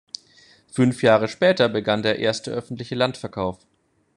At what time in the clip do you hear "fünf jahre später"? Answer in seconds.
0.67-1.69